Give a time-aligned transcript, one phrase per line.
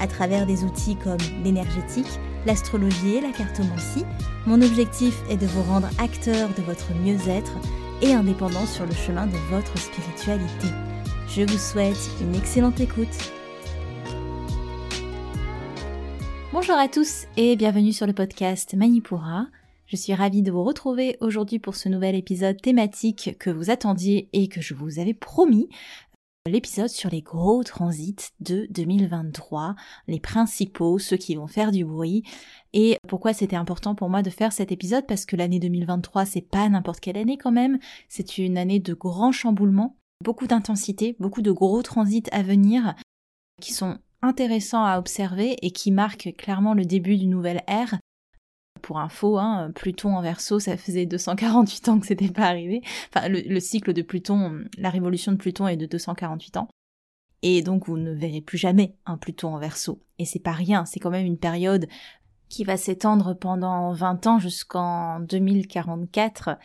[0.00, 4.04] À travers des outils comme l'énergétique, l'astrologie et la cartomancie,
[4.46, 7.52] mon objectif est de vous rendre acteur de votre mieux-être
[8.00, 10.68] et indépendant sur le chemin de votre spiritualité.
[11.28, 13.32] Je vous souhaite une excellente écoute.
[16.52, 19.46] Bonjour à tous et bienvenue sur le podcast Manipura.
[19.86, 24.28] Je suis ravie de vous retrouver aujourd'hui pour ce nouvel épisode thématique que vous attendiez
[24.32, 25.68] et que je vous avais promis.
[26.48, 29.76] L'épisode sur les gros transits de 2023,
[30.08, 32.24] les principaux, ceux qui vont faire du bruit.
[32.72, 35.06] Et pourquoi c'était important pour moi de faire cet épisode?
[35.06, 37.78] Parce que l'année 2023, c'est pas n'importe quelle année quand même.
[38.08, 42.96] C'est une année de grands chamboulements, beaucoup d'intensité, beaucoup de gros transits à venir
[43.60, 48.00] qui sont intéressants à observer et qui marquent clairement le début d'une nouvelle ère
[48.82, 52.82] pour info, hein, Pluton en verso, ça faisait 248 ans que c'était pas arrivé.
[53.08, 56.68] Enfin, le, cycle de Pluton, la révolution de Pluton est de 248 ans.
[57.42, 60.00] Et donc, vous ne verrez plus jamais un Pluton en verso.
[60.18, 61.88] Et c'est pas rien, c'est quand même une période
[62.48, 66.58] qui va s'étendre pendant 20 ans jusqu'en 2044.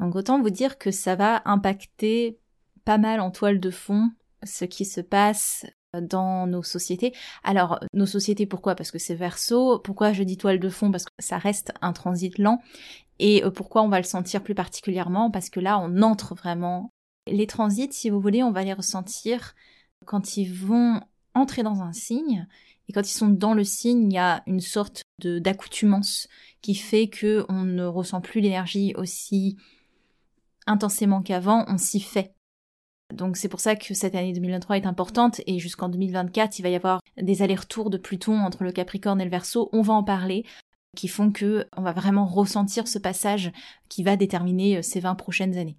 [0.00, 2.38] Donc, autant vous dire que ça va impacter
[2.84, 4.10] pas mal en toile de fond
[4.42, 5.66] ce qui se passe
[6.00, 7.12] dans nos sociétés.
[7.42, 8.74] Alors, nos sociétés, pourquoi?
[8.74, 9.78] Parce que c'est verso.
[9.78, 10.90] Pourquoi je dis toile de fond?
[10.90, 12.60] Parce que ça reste un transit lent.
[13.18, 15.30] Et euh, pourquoi on va le sentir plus particulièrement?
[15.30, 16.90] Parce que là, on entre vraiment.
[17.26, 19.54] Les transits, si vous voulez, on va les ressentir
[20.04, 21.00] quand ils vont
[21.34, 22.46] entrer dans un signe.
[22.88, 26.28] Et quand ils sont dans le signe, il y a une sorte d'accoutumance
[26.60, 29.56] qui fait que on ne ressent plus l'énergie aussi
[30.66, 32.34] intensément qu'avant, on s'y fait.
[33.14, 36.68] Donc c'est pour ça que cette année 2023 est importante et jusqu'en 2024, il va
[36.68, 39.70] y avoir des allers-retours de Pluton entre le Capricorne et le Verseau.
[39.72, 40.44] On va en parler
[40.96, 43.52] qui font que on va vraiment ressentir ce passage
[43.88, 45.76] qui va déterminer euh, ces 20 prochaines années.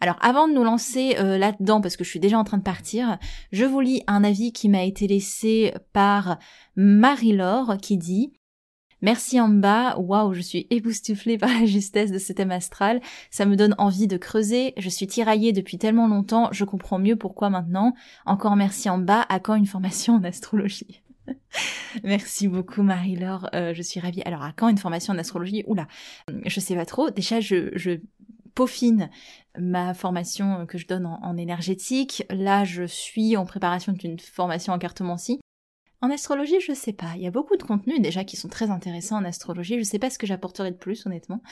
[0.00, 2.62] Alors avant de nous lancer euh, là-dedans, parce que je suis déjà en train de
[2.62, 3.18] partir,
[3.52, 6.38] je vous lis un avis qui m'a été laissé par
[6.76, 8.32] Marie-Laure qui dit
[9.02, 13.44] Merci en bas, waouh, je suis époustouflée par la justesse de ce thème astral, ça
[13.44, 17.50] me donne envie de creuser, je suis tiraillée depuis tellement longtemps, je comprends mieux pourquoi
[17.50, 17.94] maintenant.
[18.24, 21.02] Encore merci en bas, à quand une formation en astrologie?
[22.04, 24.22] Merci beaucoup Marie-Laure, euh, je suis ravie.
[24.22, 25.64] Alors à quand une formation en astrologie?
[25.66, 25.88] Oula,
[26.44, 27.98] je sais pas trop, déjà je,
[28.54, 29.10] peaufine
[29.58, 32.24] ma formation que je donne en, énergétique.
[32.30, 35.40] Là, je suis en préparation d'une formation en cartomancie.
[36.06, 37.14] En astrologie, je sais pas.
[37.16, 39.76] Il y a beaucoup de contenus déjà qui sont très intéressants en astrologie.
[39.76, 41.42] Je sais pas ce que j'apporterai de plus, honnêtement.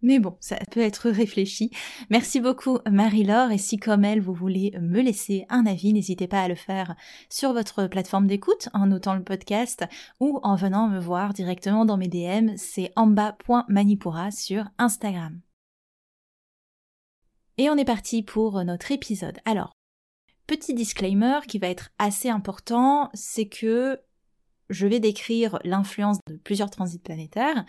[0.00, 1.70] Mais bon, ça peut être réfléchi.
[2.08, 6.40] Merci beaucoup Marie-Laure et si comme elle vous voulez me laisser un avis, n'hésitez pas
[6.40, 6.96] à le faire
[7.28, 9.84] sur votre plateforme d'écoute en notant le podcast
[10.18, 15.42] ou en venant me voir directement dans mes DM, c'est amba.manipura sur Instagram.
[17.58, 19.36] Et on est parti pour notre épisode.
[19.44, 19.74] Alors,
[20.50, 24.00] Petit disclaimer qui va être assez important, c'est que
[24.68, 27.64] je vais décrire l'influence de plusieurs transits planétaires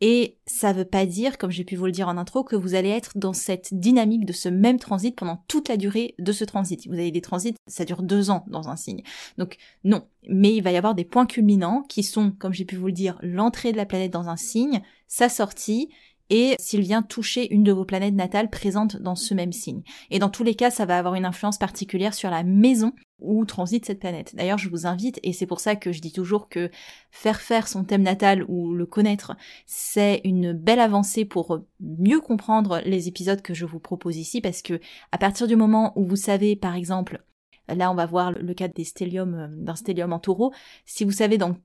[0.00, 2.76] et ça veut pas dire, comme j'ai pu vous le dire en intro, que vous
[2.76, 6.44] allez être dans cette dynamique de ce même transit pendant toute la durée de ce
[6.44, 6.86] transit.
[6.86, 9.02] Vous avez des transits, ça dure deux ans dans un signe.
[9.36, 10.06] Donc non.
[10.28, 12.92] Mais il va y avoir des points culminants qui sont, comme j'ai pu vous le
[12.92, 15.88] dire, l'entrée de la planète dans un signe, sa sortie,
[16.30, 19.82] et s'il vient toucher une de vos planètes natales présentes dans ce même signe.
[20.10, 23.44] Et dans tous les cas, ça va avoir une influence particulière sur la maison où
[23.44, 24.34] transite cette planète.
[24.34, 26.70] D'ailleurs, je vous invite, et c'est pour ça que je dis toujours que
[27.10, 32.80] faire faire son thème natal ou le connaître, c'est une belle avancée pour mieux comprendre
[32.84, 34.80] les épisodes que je vous propose ici, parce que
[35.12, 37.24] à partir du moment où vous savez, par exemple,
[37.68, 40.52] là on va voir le cas des euh, d'un stellium en taureau,
[40.84, 41.56] si vous savez dans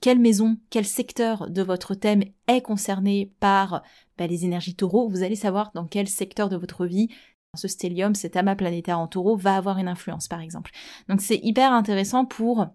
[0.00, 3.82] quelle maison, quel secteur de votre thème est concerné par
[4.18, 7.08] bah, les énergies taureaux, vous allez savoir dans quel secteur de votre vie
[7.54, 10.70] ce stellium, cet amas planétaire en taureau va avoir une influence par exemple.
[11.08, 12.66] Donc c'est hyper intéressant pour,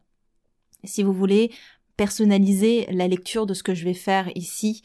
[0.84, 1.52] si vous voulez,
[1.96, 4.84] personnaliser la lecture de ce que je vais faire ici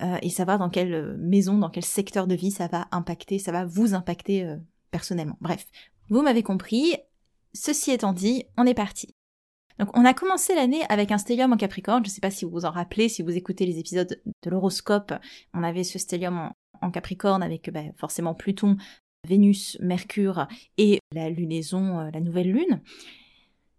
[0.00, 3.50] euh, et savoir dans quelle maison, dans quel secteur de vie ça va impacter, ça
[3.50, 4.56] va vous impacter euh,
[4.92, 5.38] personnellement.
[5.40, 5.66] Bref,
[6.08, 6.94] vous m'avez compris.
[7.52, 9.14] Ceci étant dit, on est parti.
[9.78, 12.44] Donc on a commencé l'année avec un stellium en Capricorne, je ne sais pas si
[12.44, 15.12] vous vous en rappelez, si vous écoutez les épisodes de l'horoscope,
[15.54, 18.76] on avait ce stellium en, Capricorne avec bah, forcément Pluton,
[19.28, 20.48] Vénus, Mercure
[20.78, 22.82] et la lunaison, euh, la nouvelle lune.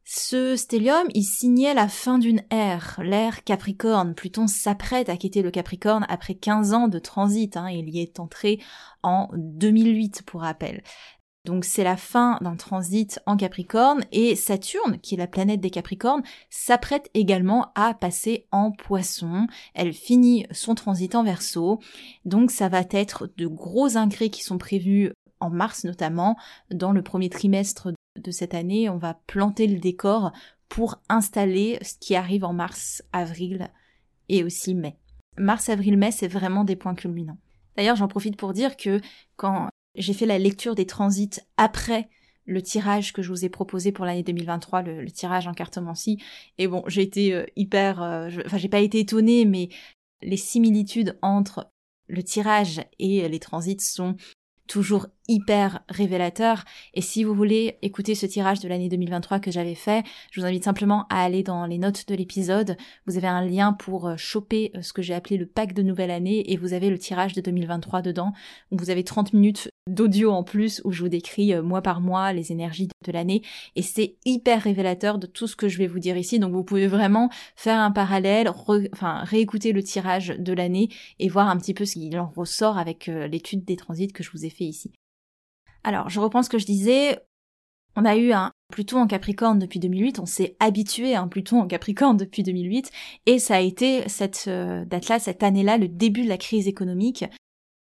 [0.05, 4.15] Ce stellium, il signait la fin d'une ère, l'ère Capricorne.
[4.15, 7.55] Pluton s'apprête à quitter le Capricorne après 15 ans de transit.
[7.55, 7.69] Hein.
[7.69, 8.61] Il y est entré
[9.01, 10.83] en 2008 pour rappel.
[11.45, 15.71] Donc c'est la fin d'un transit en Capricorne et Saturne, qui est la planète des
[15.71, 19.47] Capricornes, s'apprête également à passer en Poisson.
[19.73, 21.81] Elle finit son transit en Verseau.
[22.23, 25.11] Donc ça va être de gros incrés qui sont prévus
[25.41, 26.37] en mars notamment.
[26.71, 30.31] Dans le premier trimestre de cette année, on va planter le décor
[30.69, 33.69] pour installer ce qui arrive en mars, avril
[34.29, 34.97] et aussi mai.
[35.37, 37.37] Mars, avril, mai, c'est vraiment des points culminants.
[37.75, 39.01] D'ailleurs, j'en profite pour dire que
[39.35, 42.09] quand j'ai fait la lecture des transits après
[42.45, 46.21] le tirage que je vous ai proposé pour l'année 2023, le, tirage en cartomancie.
[46.57, 49.69] Et bon, j'ai été euh, hyper, euh, enfin j'ai pas été étonnée, mais
[50.21, 51.71] les similitudes entre
[52.07, 54.15] le tirage et les transits sont
[54.67, 56.65] toujours hyper révélateur.
[56.93, 60.47] Et si vous voulez écouter ce tirage de l'année 2023 que j'avais fait, je vous
[60.47, 62.77] invite simplement à aller dans les notes de l'épisode.
[63.05, 65.81] Vous avez un lien pour euh, choper euh, ce que j'ai appelé le pack de
[65.81, 68.33] nouvelle année et vous avez le tirage de 2023 dedans.
[68.71, 72.33] Vous avez 30 minutes d'audio en plus où je vous décris euh, mois par mois
[72.33, 73.41] les énergies de l'année
[73.75, 76.39] et c'est hyper révélateur de tout ce que je vais vous dire ici.
[76.39, 80.89] Donc vous pouvez vraiment faire un parallèle, enfin réécouter le tirage de l'année
[81.19, 84.31] et voir un petit peu ce qu'il en ressort avec l'étude des transits que je
[84.31, 84.91] vous ai fait ici.
[85.83, 87.19] Alors, je reprends ce que je disais.
[87.95, 91.61] On a eu un Pluton en Capricorne depuis 2008, on s'est habitué à un Pluton
[91.61, 92.89] en Capricorne depuis 2008,
[93.27, 97.23] et ça a été cette euh, date-là, cette année-là, le début de la crise économique.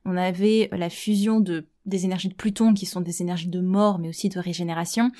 [0.05, 3.99] On avait la fusion de, des énergies de Pluton, qui sont des énergies de mort,
[3.99, 5.11] mais aussi de régénération,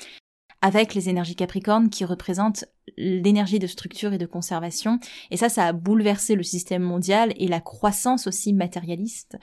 [0.61, 2.63] avec les énergies Capricorne, qui représentent
[2.95, 4.99] l'énergie de structure et de conservation.
[5.31, 9.37] Et ça, ça a bouleversé le système mondial et la croissance aussi matérialiste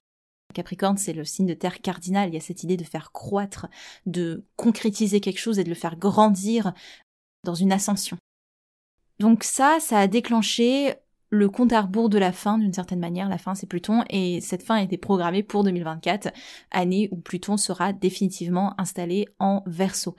[0.55, 2.31] Capricorne, c'est le signe de terre cardinal.
[2.31, 3.67] Il y a cette idée de faire croître,
[4.07, 6.73] de concrétiser quelque chose et de le faire grandir
[7.45, 8.17] dans une ascension.
[9.21, 10.95] Donc ça, ça a déclenché
[11.31, 13.29] le compte à rebours de la fin d'une certaine manière.
[13.29, 16.33] La fin, c'est Pluton et cette fin a été programmée pour 2024,
[16.71, 20.17] année où Pluton sera définitivement installé en Verseau.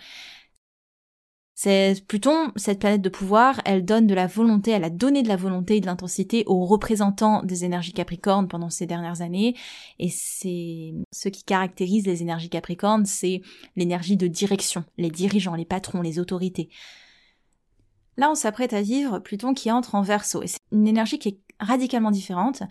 [1.57, 5.29] C'est Pluton, cette planète de pouvoir, elle donne de la volonté, elle a donné de
[5.29, 9.55] la volonté et de l'intensité aux représentants des énergies Capricornes pendant ces dernières années.
[9.97, 13.41] Et c'est ce qui caractérise les énergies Capricornes, c'est
[13.77, 16.69] l'énergie de direction, les dirigeants, les patrons, les autorités.
[18.17, 20.43] Là, on s'apprête à vivre Pluton qui entre en Verseau.
[20.43, 22.63] Et c'est une énergie qui est radicalement différente.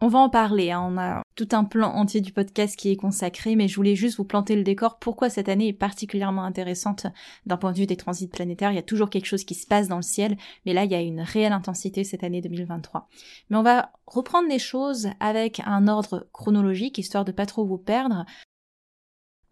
[0.00, 0.84] On va en parler, hein.
[0.84, 4.16] on a tout un plan entier du podcast qui est consacré, mais je voulais juste
[4.16, 4.98] vous planter le décor.
[4.98, 7.06] Pourquoi cette année est particulièrement intéressante
[7.46, 8.72] d'un point de vue des transits planétaires?
[8.72, 10.36] Il y a toujours quelque chose qui se passe dans le ciel,
[10.66, 13.08] mais là il y a une réelle intensité cette année 2023.
[13.50, 17.78] Mais on va reprendre les choses avec un ordre chronologique, histoire de pas trop vous
[17.78, 18.24] perdre.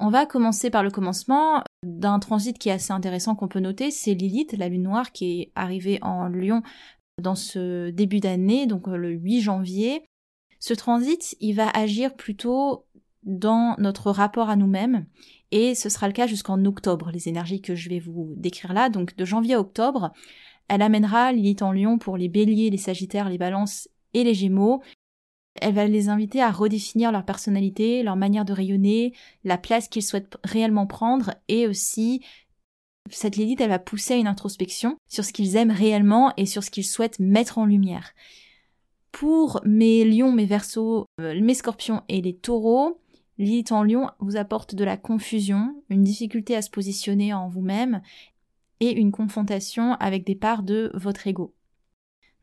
[0.03, 3.91] On va commencer par le commencement d'un transit qui est assez intéressant qu'on peut noter,
[3.91, 6.63] c'est Lilith, la lune noire qui est arrivée en Lion
[7.21, 10.03] dans ce début d'année, donc euh, le 8 janvier.
[10.59, 12.87] Ce transit, il va agir plutôt
[13.23, 15.07] dans notre rapport à nous-mêmes
[15.51, 18.89] et ce sera le cas jusqu'en octobre, les énergies que je vais vous décrire là.
[18.89, 20.13] Donc de janvier à octobre,
[20.69, 24.83] elle amènera Lilith en Lion pour les béliers, les sagittaires, les balances et les gémeaux
[25.57, 29.15] elle va les inviter à redéfinir leur personnalité, leur manière de rayonner,
[29.45, 32.23] la place qu'ils souhaitent réellement prendre et aussi
[33.09, 36.63] cette Lilith, elle va pousser à une introspection sur ce qu'ils aiment réellement et sur
[36.63, 38.13] ce qu'ils souhaitent mettre en lumière.
[39.13, 43.01] Pour mes lions, mes versos, euh, mes scorpions et les taureaux,
[43.39, 48.03] Lilith en lion vous apporte de la confusion, une difficulté à se positionner en vous-même
[48.81, 51.55] et une confrontation avec des parts de votre ego.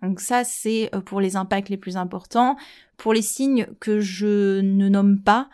[0.02, 2.56] Donc ça, c'est euh, pour les impacts les plus importants.
[2.98, 5.50] Pour les signes que je ne nomme pas,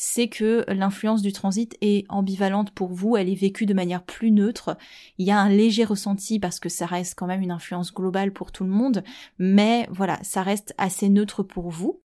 [0.00, 4.30] c'est que l'influence du transit est ambivalente pour vous, elle est vécue de manière plus
[4.30, 4.78] neutre.
[5.18, 8.32] Il y a un léger ressenti parce que ça reste quand même une influence globale
[8.32, 9.02] pour tout le monde,
[9.40, 12.00] mais voilà, ça reste assez neutre pour vous.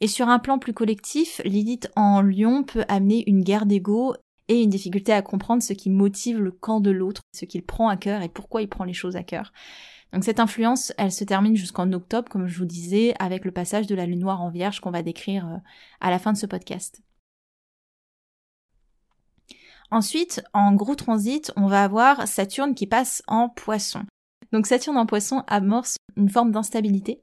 [0.00, 4.14] Et sur un plan plus collectif, Lilith en Lion peut amener une guerre d'ego
[4.46, 7.88] et une difficulté à comprendre ce qui motive le camp de l'autre, ce qu'il prend
[7.88, 9.52] à cœur et pourquoi il prend les choses à cœur.
[10.12, 13.88] Donc cette influence, elle se termine jusqu'en octobre, comme je vous disais, avec le passage
[13.88, 15.56] de la lune noire en vierge qu'on va décrire euh,
[16.00, 17.02] à la fin de ce podcast.
[19.90, 24.02] Ensuite, en gros transit, on va avoir Saturne qui passe en poisson.
[24.52, 27.20] Donc Saturne en poisson amorce une forme d'instabilité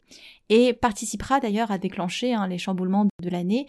[0.50, 3.68] et participera d'ailleurs à déclencher hein, les chamboulements de l'année.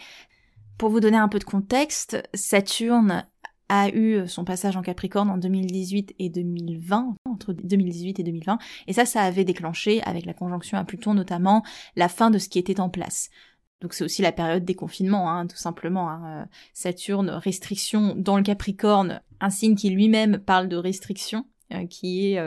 [0.78, 3.26] Pour vous donner un peu de contexte, Saturne
[3.68, 8.92] a eu son passage en Capricorne en 2018 et 2020, entre 2018 et 2020, et
[8.92, 11.64] ça, ça avait déclenché, avec la conjonction à Pluton notamment,
[11.96, 13.30] la fin de ce qui était en place.
[13.80, 16.10] Donc c'est aussi la période des confinements, hein, tout simplement.
[16.10, 16.42] Hein.
[16.42, 21.46] Euh, Saturne, restriction dans le Capricorne, un signe qui lui-même parle de restriction,
[21.90, 22.40] qui est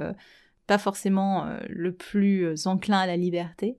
[0.65, 3.77] pas forcément le plus enclin à la liberté.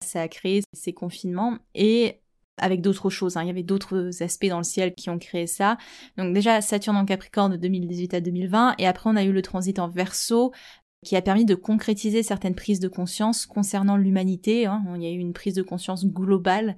[0.00, 2.20] Ça a créé ces confinements et
[2.60, 3.36] avec d'autres choses.
[3.36, 3.42] Hein.
[3.42, 5.78] Il y avait d'autres aspects dans le ciel qui ont créé ça.
[6.16, 9.42] Donc déjà Saturne en Capricorne de 2018 à 2020 et après on a eu le
[9.42, 10.52] transit en Verseau
[11.04, 14.66] qui a permis de concrétiser certaines prises de conscience concernant l'humanité.
[14.66, 14.84] Hein.
[14.96, 16.76] Il y a eu une prise de conscience globale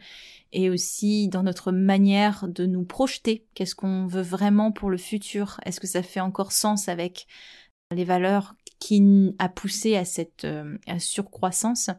[0.53, 3.47] et aussi dans notre manière de nous projeter.
[3.55, 5.59] Qu'est-ce qu'on veut vraiment pour le futur?
[5.65, 7.27] Est-ce que ça fait encore sens avec
[7.91, 11.91] les valeurs qui a poussé à cette euh, surcroissance?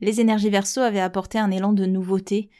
[0.00, 2.50] Les énergies verso avaient apporté un élan de nouveauté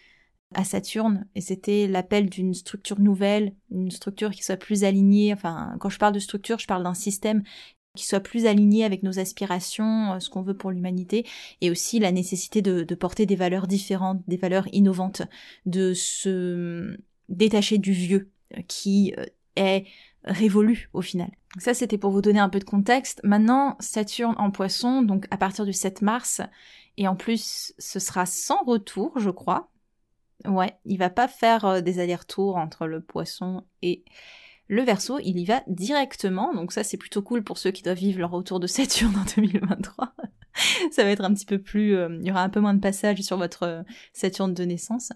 [0.54, 5.32] à Saturne et c'était l'appel d'une structure nouvelle, une structure qui soit plus alignée.
[5.32, 7.42] Enfin, quand je parle de structure, je parle d'un système
[7.98, 11.26] qui soit plus aligné avec nos aspirations, euh, ce qu'on veut pour l'humanité,
[11.60, 15.22] et aussi la nécessité de, porter des valeurs différentes, des valeurs innovantes,
[15.66, 16.96] de se
[17.28, 19.26] détacher du vieux euh, qui euh,
[19.56, 19.84] est
[20.24, 21.30] révolu au final.
[21.58, 23.20] ça c'était pour vous donner un peu de contexte.
[23.24, 26.40] Maintenant, Saturne en poisson, donc à partir du 7 mars,
[26.96, 29.70] et en plus ce sera sans retour, je crois.
[30.44, 34.04] Ouais, il va pas faire des allers-retours entre le poisson et
[34.68, 37.96] le verso, il y va directement, donc ça c'est plutôt cool pour ceux qui doivent
[37.96, 40.14] vivre leur retour de Saturne en 2023.
[40.90, 42.80] ça va être un petit peu plus, euh, il y aura un peu moins de
[42.80, 43.82] passage sur votre euh,
[44.12, 45.10] Saturne de naissance.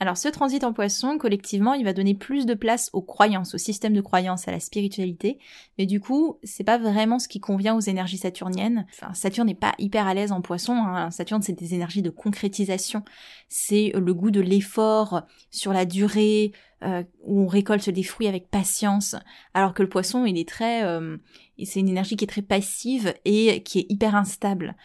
[0.00, 3.58] Alors ce transit en poisson, collectivement, il va donner plus de place aux croyances, au
[3.58, 5.38] système de croyances, à la spiritualité,
[5.78, 8.86] mais du coup, c'est pas vraiment ce qui convient aux énergies saturniennes.
[9.14, 11.12] Saturne n'est pas hyper à l'aise en poisson, hein.
[11.12, 13.04] Saturne c'est des énergies de concrétisation,
[13.48, 16.52] c'est le goût de l'effort sur la durée,
[16.84, 19.16] euh, où on récolte des fruits avec patience,
[19.54, 20.84] alors que le poisson, il est très...
[20.84, 21.16] Euh,
[21.64, 24.76] c'est une énergie qui est très passive et qui est hyper instable,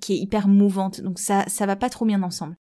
[0.00, 2.56] qui est hyper mouvante, donc ça, ça va pas trop bien ensemble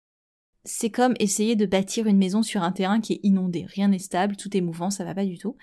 [0.64, 3.66] c'est comme essayer de bâtir une maison sur un terrain qui est inondé.
[3.68, 5.56] Rien n'est stable, tout est mouvant, ça va pas du tout.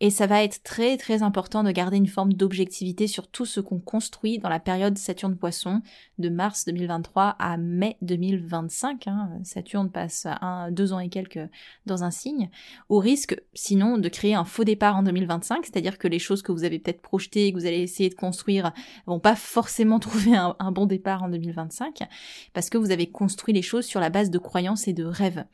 [0.00, 3.58] Et ça va être très très important de garder une forme d'objectivité sur tout ce
[3.58, 5.82] qu'on construit dans la période Saturne-Poisson
[6.18, 9.08] de mars 2023 à mai 2025.
[9.08, 9.30] Hein.
[9.42, 11.40] Saturne passe un, deux ans et quelques
[11.86, 12.48] dans un signe,
[12.88, 16.52] au risque sinon de créer un faux départ en 2025, c'est-à-dire que les choses que
[16.52, 18.72] vous avez peut-être projetées, que vous allez essayer de construire,
[19.06, 22.04] vont pas forcément trouver un, un bon départ en 2025,
[22.52, 25.44] parce que vous avez construit les choses sur la base de croyances et de rêves.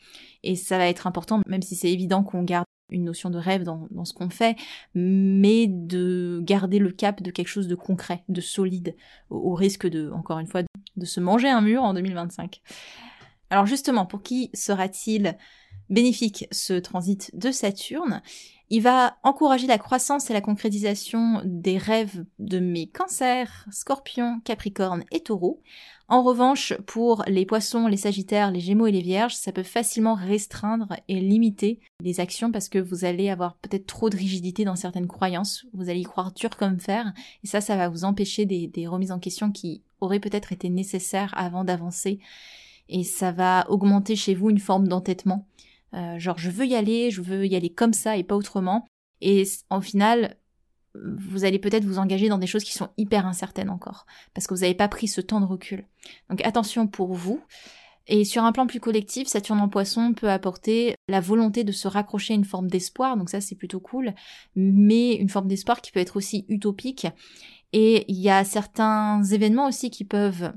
[0.43, 3.63] Et ça va être important, même si c'est évident qu'on garde une notion de rêve
[3.63, 4.57] dans, ce qu'on fait,
[4.95, 8.95] mais de garder le cap de quelque chose de concret, de solide,
[9.31, 10.63] au, risque de, encore une fois,
[10.97, 12.61] de, se manger un mur en 2025.
[13.51, 15.37] Alors justement, pour qui sera-t-il
[15.91, 18.23] bénéfique ce transit de Saturne.
[18.71, 25.05] Il va encourager la croissance et la concrétisation des rêves de mes cancers, scorpions, capricornes
[25.13, 25.61] et taureaux,
[26.09, 30.15] en revanche, pour les poissons, les sagittaires, les gémeaux et les vierges, ça peut facilement
[30.15, 34.77] restreindre et limiter les actions parce que vous allez avoir peut-être trop de rigidité dans
[34.77, 38.45] certaines croyances, vous allez y croire dur comme fer, et ça, ça va vous empêcher
[38.45, 42.19] des, remises en question qui auraient peut-être été nécessaires avant d'avancer,
[42.91, 45.47] et ça va augmenter chez vous une forme d'entêtement.
[45.95, 48.87] Euh, genre je veux y aller, je veux y aller comme ça et pas autrement.
[49.21, 50.37] Et en final,
[50.95, 54.55] vous allez peut-être vous engager dans des choses qui sont hyper incertaines encore, parce que
[54.55, 55.87] vous n'avez pas pris ce temps de recul.
[56.31, 57.41] Donc attention pour vous.
[58.07, 61.89] Et sur un plan plus collectif, Saturne en poisson peut apporter la volonté de se
[61.89, 64.13] raccrocher à une forme d'espoir, donc ça c'est plutôt cool,
[64.55, 67.07] mais une forme d'espoir qui peut être aussi utopique.
[67.73, 70.53] Et il y a certains événements aussi qui peuvent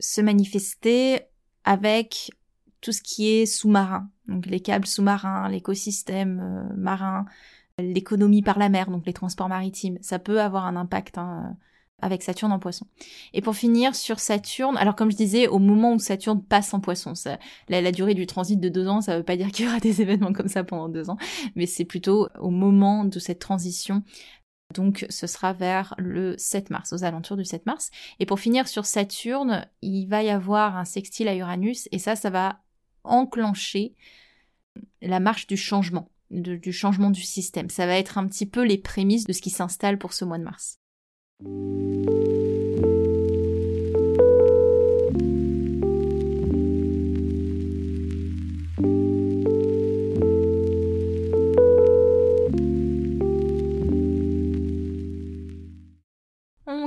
[0.00, 1.20] se manifester
[1.64, 2.30] avec
[2.80, 7.26] tout ce qui est sous-marin, donc les câbles sous-marins, l'écosystème euh, marin,
[7.78, 9.98] l'économie par la mer, donc les transports maritimes.
[10.00, 11.56] Ça peut avoir un impact hein,
[12.02, 12.86] avec Saturne en poisson.
[13.32, 16.80] Et pour finir sur Saturne, alors comme je disais, au moment où Saturne passe en
[16.80, 19.68] poisson, ça, la, durée du transit de deux ans, ça veut pas dire qu'il y
[19.68, 21.18] aura des événements comme ça pendant deux ans,
[21.54, 24.02] mais c'est plutôt au moment de cette transition.
[24.74, 27.90] Donc ce sera vers le 7 mars, aux alentours du 7 mars.
[28.20, 32.14] Et pour finir sur Saturne, il va y avoir un sextile à Uranus, et ça,
[32.14, 32.60] ça va
[33.02, 33.94] enclencher
[35.02, 37.70] la marche du changement du changement du système.
[37.70, 40.38] Ça va être un petit peu les prémices de ce qui s'installe pour ce mois
[40.38, 40.78] de mars.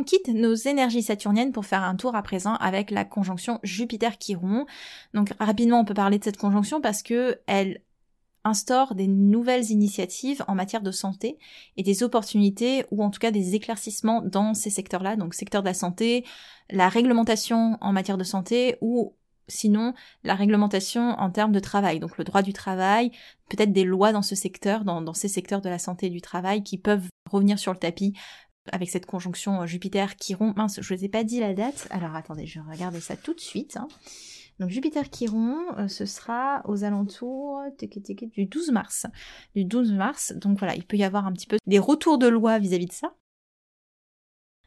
[0.03, 4.65] Quitte nos énergies saturniennes pour faire un tour à présent avec la conjonction Jupiter-Chiron.
[5.13, 7.81] Donc rapidement on peut parler de cette conjonction parce que elle
[8.43, 11.37] instaure des nouvelles initiatives en matière de santé
[11.77, 15.67] et des opportunités ou en tout cas des éclaircissements dans ces secteurs-là, donc secteur de
[15.67, 16.25] la santé,
[16.69, 19.15] la réglementation en matière de santé ou
[19.47, 19.93] sinon
[20.23, 23.11] la réglementation en termes de travail, donc le droit du travail,
[23.49, 26.63] peut-être des lois dans ce secteur, dans, ces secteurs de la santé et du travail
[26.63, 28.13] qui peuvent revenir sur le tapis
[28.71, 30.53] avec cette conjonction Jupiter-Chiron.
[30.55, 31.87] Mince, je ne vous ai pas dit la date.
[31.89, 33.77] Alors attendez, je vais regarder ça tout de suite.
[33.77, 33.87] Hein.
[34.59, 39.07] Donc Jupiter-Chiron, euh, ce sera aux alentours du 12 mars.
[39.55, 42.27] Du 12 mars, donc voilà, il peut y avoir un petit peu des retours de
[42.27, 43.15] loi vis-à-vis de ça.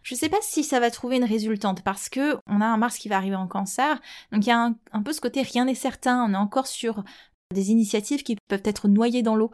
[0.02, 2.76] Je ne sais pas si ça va trouver une résultante parce que on a un
[2.76, 4.00] Mars qui va arriver en cancer,
[4.30, 7.02] donc il y a un peu ce côté rien n'est certain, on est encore sur
[7.52, 9.50] des initiatives qui peuvent être noyées dans l'eau.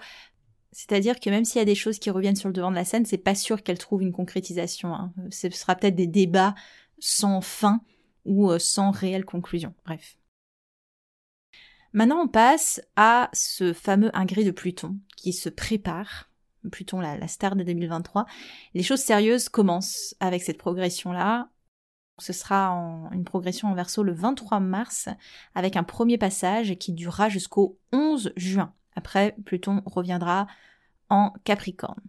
[0.72, 2.86] C'est-à-dire que même s'il y a des choses qui reviennent sur le devant de la
[2.86, 4.94] scène, c'est pas sûr qu'elles trouvent une concrétisation.
[4.94, 5.12] Hein.
[5.30, 6.54] Ce sera peut-être des débats
[6.98, 7.82] sans fin
[8.24, 9.74] ou euh, sans réelle conclusion.
[9.84, 10.16] Bref.
[11.92, 16.30] Maintenant, on passe à ce fameux ingré de Pluton qui se prépare.
[16.70, 18.24] Pluton, la, star de 2023.
[18.72, 21.50] Les choses sérieuses commencent avec cette progression-là.
[22.18, 22.68] Ce sera
[23.12, 25.08] une progression en verso le 23 mars
[25.54, 28.72] avec un premier passage qui durera jusqu'au 11 juin.
[28.96, 30.46] Après, Pluton reviendra
[31.08, 32.00] en Capricorne.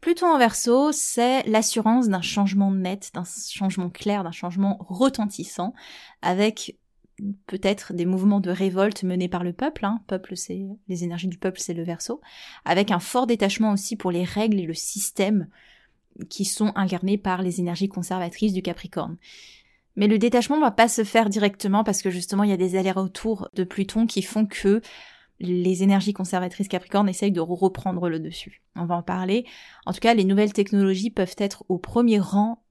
[0.00, 5.74] Pluton en verso, c'est l'assurance d'un changement net, d'un changement clair, d'un changement retentissant,
[6.22, 6.78] avec
[7.46, 10.00] peut-être des mouvements de révolte menés par le peuple, hein.
[10.06, 12.22] peuple c'est les énergies du peuple c'est le verso,
[12.64, 15.48] avec un fort détachement aussi pour les règles et le système
[16.28, 19.16] qui sont incarnés par les énergies conservatrices du Capricorne.
[19.96, 22.58] Mais le détachement ne va pas se faire directement parce que justement il y a
[22.58, 24.80] des allers-retours de Pluton qui font que
[25.40, 28.62] les énergies conservatrices Capricorne essayent de reprendre le dessus.
[28.76, 29.46] On va en parler.
[29.86, 32.62] En tout cas, les nouvelles technologies peuvent être au premier rang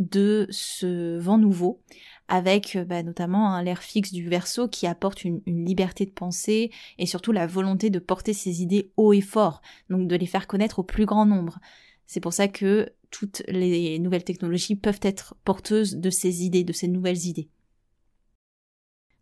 [0.00, 1.80] de ce vent nouveau,
[2.26, 6.72] avec bah, notamment un l'air fixe du verso qui apporte une, une, liberté de pensée
[6.98, 10.48] et surtout la volonté de porter ses idées haut et fort, donc de les faire
[10.48, 11.60] connaître au plus grand nombre.
[12.06, 16.72] C'est pour ça que toutes les nouvelles technologies peuvent être porteuses de ces idées, de
[16.72, 17.48] ces nouvelles idées.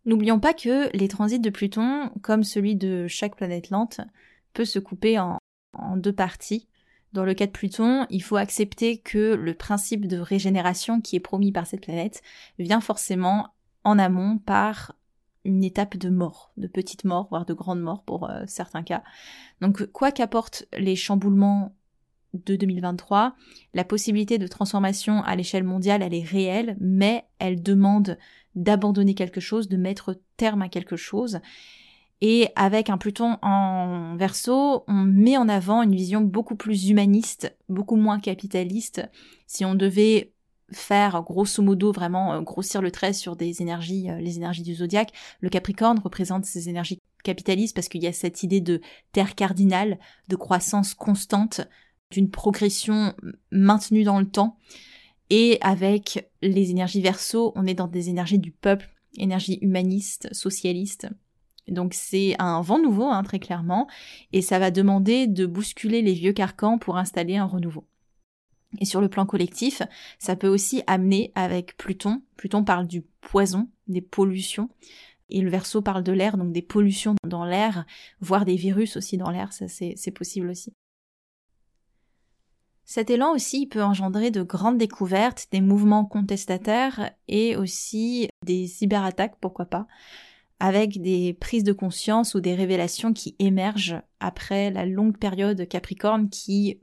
[0.05, 4.01] N'oublions pas que les transits de Pluton, comme celui de chaque planète lente,
[4.53, 5.39] peut se couper en,
[5.97, 6.69] deux parties.
[7.13, 11.21] Dans le cas de Pluton, il faut accepter que le principe de régénération qui est
[11.21, 12.23] promis par cette planète
[12.59, 13.49] vient forcément
[13.85, 14.95] en amont par
[15.45, 19.03] une étape de mort, de petite mort, voire de grande mort pour euh, certains cas.
[19.61, 21.75] Donc quoi qu'apportent les chamboulements
[22.35, 23.35] de 2023,
[23.75, 28.19] la possibilité de transformation à l'échelle mondiale, elle est réelle, mais elle demande
[28.55, 31.41] d'abandonner quelque chose, de mettre terme à quelque chose.
[32.21, 37.57] Et avec un Pluton en verso, on met en avant une vision beaucoup plus humaniste,
[37.69, 39.03] beaucoup moins capitaliste.
[39.49, 40.33] Si on devait
[40.71, 44.75] faire grosso modo vraiment euh, grossir le trait sur des énergies, euh, les énergies du
[44.75, 48.81] zodiaque, le Capricorne représente ces énergies capitalistes parce qu'il y a cette idée de
[49.13, 51.63] terre cardinale, de croissance constante,
[52.11, 53.15] d'une progression
[53.51, 54.59] maintenue dans le temps.
[55.35, 61.09] Et avec les énergies verso, on est dans des énergies du peuple, énergie humaniste, socialiste.
[61.69, 63.89] Donc c'est un vent nouveau, hein, très clairement,
[64.35, 67.87] et ça va demander de bousculer les vieux carcans pour installer un renouveau.
[68.79, 69.81] Et sur le plan collectif,
[70.19, 72.21] ça peut aussi amener avec Pluton.
[72.37, 74.69] Pluton parle du poison, des pollutions,
[75.31, 77.87] et le Verseau parle de l'air, donc des pollutions dans l'air,
[78.21, 80.75] voire des virus aussi dans l'air, ça c'est possible aussi.
[82.95, 89.37] Cet élan aussi peut engendrer de grandes découvertes, des mouvements contestataires et aussi des cyberattaques,
[89.41, 89.87] pourquoi pas,
[90.61, 96.29] avec des prises de conscience ou des révélations qui émergent après la longue période Capricorne
[96.29, 96.81] qui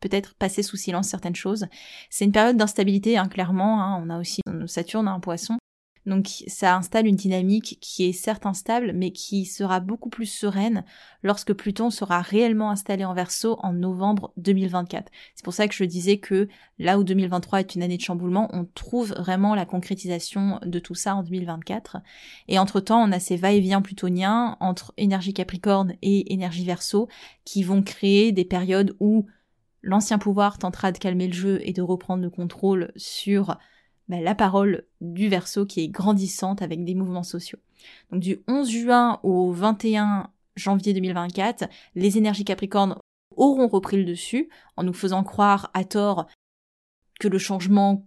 [0.00, 1.66] peut-être passer sous silence certaines choses.
[2.08, 3.82] C'est une période d'instabilité, hein, clairement.
[3.82, 4.02] Hein.
[4.02, 5.58] on a aussi Saturne, un poisson,
[6.04, 10.84] donc ça installe une dynamique qui est certes instable, mais qui sera beaucoup plus sereine
[11.22, 15.12] lorsque Pluton sera réellement installé en verso en novembre 2024.
[15.34, 18.48] C'est pour ça que je disais que là où 2023 est une année de chamboulement,
[18.52, 21.98] on trouve vraiment la concrétisation de tout ça en 2024.
[22.48, 27.08] Et entre-temps, on a ces va-et-vient plutoniens entre énergie capricorne et énergie verso
[27.44, 29.26] qui vont créer des périodes où
[29.82, 33.56] l'ancien pouvoir tentera de calmer le jeu et de reprendre le contrôle sur
[34.12, 37.58] bah, la parole du verso qui est grandissante avec des mouvements sociaux.
[38.10, 42.98] Donc du 11 juin au 21 janvier 2024, les énergies capricornes
[43.36, 46.26] auront repris le dessus en nous faisant croire à tort
[47.20, 48.06] que le changement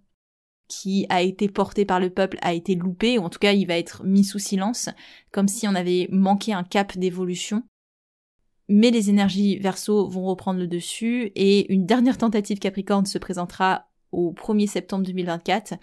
[0.68, 3.66] qui a été porté par le peuple a été loupé, ou en tout cas il
[3.66, 4.90] va être mis sous silence,
[5.32, 7.64] comme si on avait manqué un cap d'évolution.
[8.70, 13.90] Mais les énergies verso vont reprendre le dessus et une dernière tentative capricorne se présentera
[14.16, 15.76] au 1er septembre 2024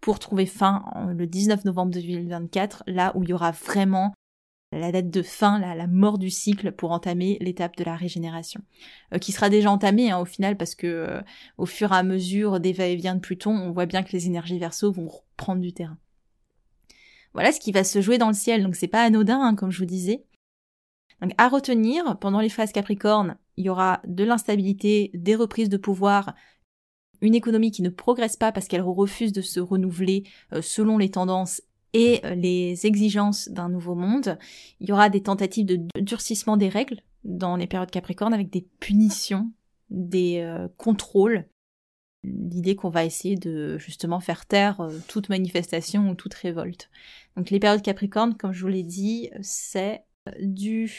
[0.00, 4.14] pour trouver fin le 19 novembre 2024, là où il y aura vraiment
[4.72, 8.62] la date de fin, la, mort du cycle pour entamer l'étape de la régénération,
[9.12, 11.20] euh, qui sera déjà entamée hein, au final parce que euh,
[11.58, 14.58] au fur et à mesure des va-et-vient de Pluton, on voit bien que les énergies
[14.58, 15.98] verso vont reprendre du terrain.
[17.32, 19.70] Voilà ce qui va se jouer dans le ciel, donc c'est pas anodin hein, comme
[19.70, 20.24] je vous disais.
[21.36, 26.34] À retenir, pendant les phases Capricorne, il y aura de l'instabilité, des reprises de pouvoir,
[27.20, 31.10] une économie qui ne progresse pas parce qu'elle refuse de se renouveler euh, selon les
[31.10, 34.38] tendances et euh, les exigences d'un nouveau monde.
[34.80, 38.66] Il y aura des tentatives de durcissement des règles dans les périodes Capricorne avec des
[38.80, 39.50] punitions,
[39.90, 41.46] des euh, contrôles.
[42.22, 46.90] L'idée qu'on va essayer de justement faire taire toute manifestation ou toute révolte.
[47.34, 50.04] Donc les périodes Capricorne, comme je vous l'ai dit, c'est
[50.38, 50.92] du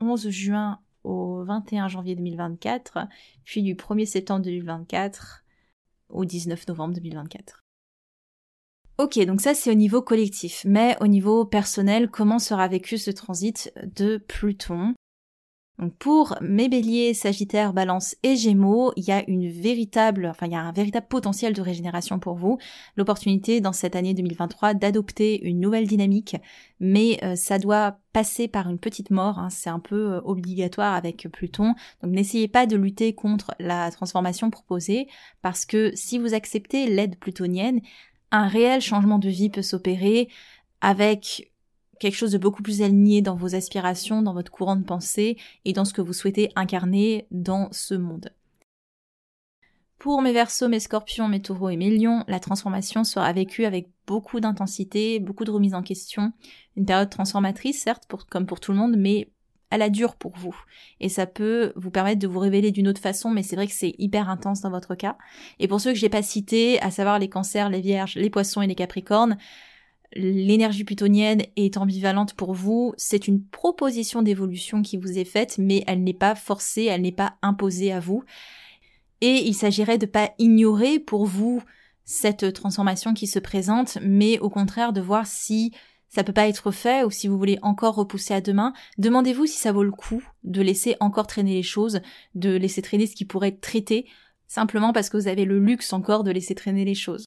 [0.00, 3.06] 11 juin au 21 janvier 2024,
[3.44, 5.44] puis du 1er septembre 2024
[6.08, 7.62] au 19 novembre 2024.
[8.98, 13.10] Ok, donc ça c'est au niveau collectif, mais au niveau personnel, comment sera vécu ce
[13.10, 14.94] transit de Pluton?
[15.78, 20.52] Donc pour mes béliers, sagittaires, balance et gémeaux, il y a une véritable, enfin il
[20.52, 22.58] y a un véritable potentiel de régénération pour vous.
[22.96, 26.36] L'opportunité dans cette année 2023 d'adopter une nouvelle dynamique,
[26.80, 29.50] mais euh, ça doit passer par une petite mort, hein.
[29.50, 31.74] c'est un peu euh, obligatoire avec Pluton.
[32.02, 35.08] Donc n'essayez pas de lutter contre la transformation proposée,
[35.42, 37.80] parce que si vous acceptez l'aide plutonienne,
[38.30, 40.28] un réel changement de vie peut s'opérer
[40.80, 41.52] avec
[41.98, 45.72] quelque chose de beaucoup plus aligné dans vos aspirations, dans votre courant de pensée et
[45.72, 48.30] dans ce que vous souhaitez incarner dans ce monde.
[49.98, 53.88] Pour mes versos, mes scorpions, mes taureaux et mes lions, la transformation sera vécue avec
[54.06, 56.32] beaucoup d'intensité, beaucoup de remise en question.
[56.76, 59.30] Une période transformatrice, certes, comme pour tout le monde, mais
[59.70, 60.56] elle a dure pour vous.
[61.00, 63.72] Et ça peut vous permettre de vous révéler d'une autre façon, mais c'est vrai que
[63.72, 65.16] c'est hyper intense dans votre cas.
[65.58, 68.62] Et pour ceux que j'ai pas cités, à savoir les cancers, les vierges, les poissons
[68.62, 69.38] et les capricornes,
[70.14, 75.84] l'énergie plutonienne est ambivalente pour vous, c'est une proposition d'évolution qui vous est faite, mais
[75.86, 78.24] elle n'est pas forcée, elle n'est pas imposée à vous.
[79.20, 81.62] Et il s'agirait de pas ignorer pour vous
[82.04, 85.72] cette transformation qui se présente, mais au contraire de voir si
[86.08, 89.58] ça peut pas être fait ou si vous voulez encore repousser à demain, demandez-vous si
[89.58, 92.00] ça vaut le coup de laisser encore traîner les choses,
[92.34, 94.06] de laisser traîner ce qui pourrait être traité,
[94.46, 97.24] simplement parce que vous avez le luxe encore de laisser traîner les choses.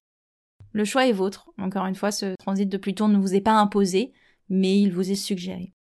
[0.80, 1.52] Le choix est vôtre.
[1.58, 4.14] Encore une fois, ce transit de Pluton ne vous est pas imposé,
[4.48, 5.74] mais il vous est suggéré.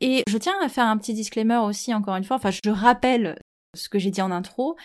[0.00, 3.36] Et je tiens à faire un petit disclaimer aussi, encore une fois, enfin je rappelle
[3.74, 4.76] ce que j'ai dit en intro,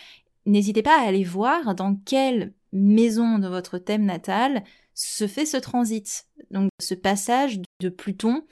[0.44, 5.56] n'hésitez pas à aller voir dans quelle maison de votre thème natal se fait ce
[5.56, 8.42] transit, donc ce passage de Pluton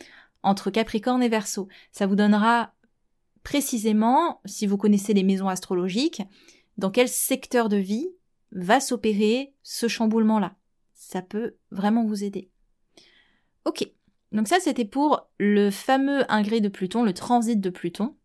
[0.44, 1.66] entre Capricorne et Verseau.
[1.90, 2.74] Ça vous donnera
[3.42, 6.22] précisément, si vous connaissez les maisons astrologiques,
[6.76, 8.08] dans quel secteur de vie
[8.52, 10.56] va s'opérer ce chamboulement-là.
[10.94, 12.50] Ça peut vraiment vous aider.
[13.64, 13.88] Ok,
[14.32, 18.16] donc ça c'était pour le fameux ingré de Pluton, le transit de Pluton.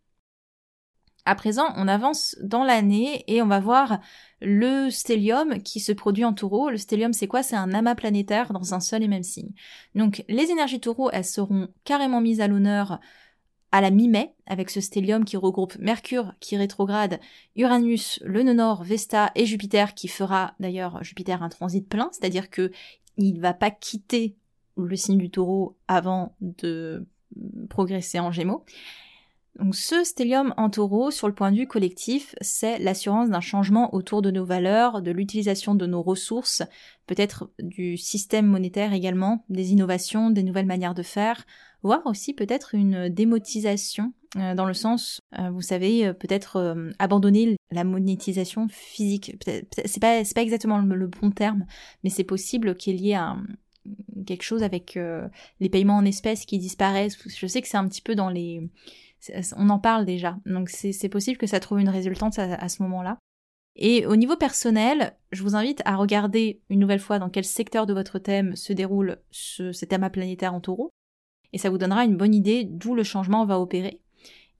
[1.25, 3.99] À présent, on avance dans l'année et on va voir
[4.41, 6.69] le stellium qui se produit en taureau.
[6.69, 7.43] Le stellium, c'est quoi?
[7.43, 9.53] C'est un amas planétaire dans un seul et même signe.
[9.95, 12.99] Donc, les énergies taureau, elles seront carrément mises à l'honneur
[13.73, 17.19] à la mi-mai, avec ce stellium qui regroupe Mercure qui rétrograde,
[17.55, 22.71] Uranus, le nœud Vesta et Jupiter qui fera d'ailleurs Jupiter un transit plein, c'est-à-dire que
[23.17, 24.35] il va pas quitter
[24.77, 27.07] le signe du taureau avant de
[27.67, 28.63] progresser en gémeaux.
[29.59, 33.93] Donc ce stellium en taureau, sur le point de vue collectif, c'est l'assurance d'un changement
[33.93, 36.63] autour de nos valeurs, de l'utilisation de nos ressources,
[37.05, 41.45] peut-être du système monétaire également, des innovations, des nouvelles manières de faire,
[41.83, 47.55] voire aussi peut-être une démotisation euh, dans le sens, euh, vous savez, euh, peut-être abandonner
[47.71, 49.35] la monétisation physique.
[49.85, 51.65] C'est pas pas exactement le, bon terme,
[52.03, 53.19] mais c'est possible qu'il y ait
[54.25, 54.97] quelque chose avec
[55.59, 57.17] les paiements en espèces qui disparaissent.
[57.27, 58.69] Je sais que c'est un petit peu dans les
[59.57, 63.17] on en parle déjà, donc c'est possible que ça trouve une résultante à, ce moment-là.
[63.75, 67.85] Et au niveau personnel, je vous invite à regarder une nouvelle fois dans quel secteur
[67.85, 70.91] de votre thème se déroule ce, cet amas planétaire en taureau
[71.53, 74.01] et ça vous donnera une bonne idée d'où le changement va opérer.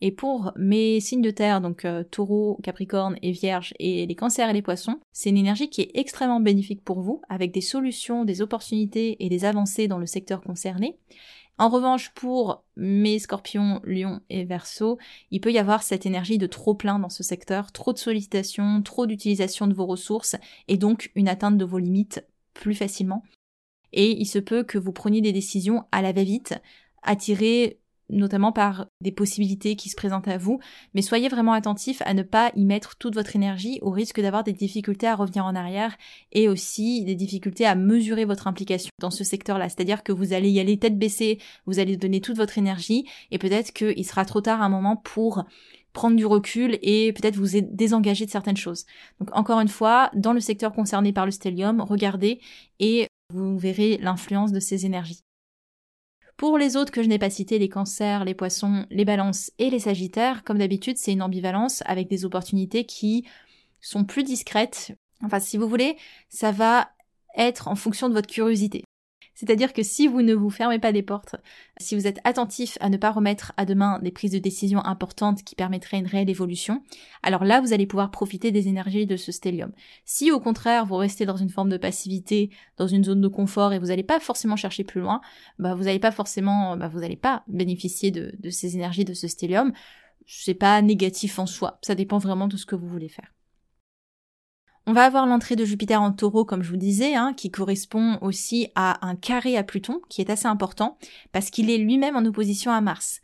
[0.02, 4.50] Et pour mes signes de terre, donc euh, taureau, capricorne et vierge, et les cancers
[4.50, 8.26] et les poissons, c'est une énergie qui est extrêmement bénéfique pour vous, avec des solutions,
[8.26, 10.98] des opportunités et des avancées dans le secteur concerné.
[11.60, 14.98] En revanche, pour mes scorpions, lions et verso,
[15.30, 18.82] il peut y avoir cette énergie de trop plein dans ce secteur, trop de sollicitations,
[18.82, 20.36] trop d'utilisation de vos ressources,
[20.68, 23.24] et donc une atteinte de vos limites plus facilement.
[23.92, 26.56] Et il se peut que vous preniez des décisions à la va-vite,
[27.04, 27.80] attiré
[28.14, 30.60] notamment par des possibilités qui se présentent à vous,
[30.94, 34.44] mais soyez vraiment attentif à ne pas y mettre toute votre énergie au risque d'avoir
[34.44, 35.98] des difficultés à revenir en arrière
[36.32, 39.70] et aussi des difficultés à mesurer votre implication dans ce secteur-là.
[39.70, 43.38] C'est-à-dire que vous allez y aller tête baissée, vous allez donner toute votre énergie et
[43.38, 45.44] peut-être qu'il sera trop tard à un moment pour
[45.94, 48.86] prendre du recul et peut-être vous désengager de certaines choses.
[49.20, 52.42] Donc encore une fois, dans le secteur concerné par le stellium, regardez
[52.80, 55.24] et vous verrez l'influence de ces énergies.
[56.38, 59.70] Pour les autres que je n'ai pas cités, les cancers, les poissons, les balances et
[59.70, 63.26] les sagittaires, comme d'habitude, c'est une ambivalence avec des opportunités qui
[63.82, 64.94] sont plus discrètes.
[65.24, 65.96] Enfin, si vous voulez,
[66.30, 66.90] ça va
[67.38, 68.84] être en fonction de votre curiosité.
[69.46, 71.36] C'est-à-dire que si vous ne vous fermez pas des portes,
[71.78, 75.44] si vous êtes attentif à ne pas remettre à demain des prises de décision importantes
[75.44, 76.82] qui permettraient une réelle évolution,
[77.24, 79.74] alors là, vous allez pouvoir profiter des énergies de ce stellium.
[80.06, 83.74] Si au contraire, vous restez dans une forme de passivité, dans une zone de confort
[83.74, 85.20] et vous n'allez pas forcément chercher plus loin,
[85.60, 89.28] bah, vous n'allez pas forcément, bah, vous n'allez pas bénéficier de, ces énergies de ce
[89.28, 89.74] stellium.
[90.26, 91.80] C'est pas négatif en soi.
[91.82, 93.34] Ça dépend vraiment de ce que vous voulez faire.
[94.86, 98.18] On va avoir l'entrée de Jupiter en taureau, comme je vous disais, hein, qui correspond
[98.22, 100.98] aussi à un carré à Pluton, qui est assez important,
[101.32, 103.22] parce qu'il est lui-même en opposition à Mars.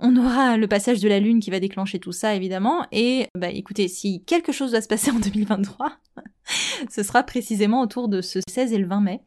[0.00, 3.50] On aura le passage de la Lune qui va déclencher tout ça, évidemment, et bah
[3.50, 5.92] écoutez, si quelque chose doit se passer en 2023,
[6.90, 9.20] ce sera précisément autour de ce 16 et le 20 mai.